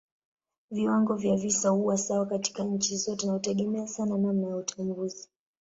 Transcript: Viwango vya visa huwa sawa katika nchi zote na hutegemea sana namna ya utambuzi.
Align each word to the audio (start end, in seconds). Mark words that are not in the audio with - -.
Viwango 0.71 1.15
vya 1.15 1.35
visa 1.35 1.69
huwa 1.69 1.97
sawa 1.97 2.25
katika 2.25 2.63
nchi 2.63 2.97
zote 2.97 3.27
na 3.27 3.33
hutegemea 3.33 3.87
sana 3.87 4.17
namna 4.17 4.47
ya 4.47 4.55
utambuzi. 4.55 5.29